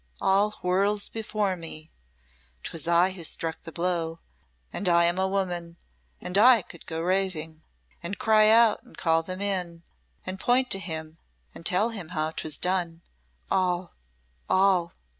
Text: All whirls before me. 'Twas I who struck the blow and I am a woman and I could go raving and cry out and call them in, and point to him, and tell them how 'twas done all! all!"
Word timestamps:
All 0.19 0.49
whirls 0.63 1.09
before 1.09 1.55
me. 1.55 1.91
'Twas 2.63 2.87
I 2.87 3.11
who 3.11 3.23
struck 3.23 3.61
the 3.61 3.71
blow 3.71 4.19
and 4.73 4.89
I 4.89 5.05
am 5.05 5.19
a 5.19 5.27
woman 5.27 5.77
and 6.19 6.39
I 6.39 6.63
could 6.63 6.87
go 6.87 7.01
raving 7.01 7.61
and 8.01 8.17
cry 8.17 8.49
out 8.49 8.81
and 8.81 8.97
call 8.97 9.21
them 9.21 9.41
in, 9.41 9.83
and 10.25 10.39
point 10.39 10.71
to 10.71 10.79
him, 10.79 11.19
and 11.53 11.67
tell 11.67 11.91
them 11.91 12.09
how 12.17 12.31
'twas 12.31 12.57
done 12.57 13.03
all! 13.51 13.93
all!" 14.49 14.93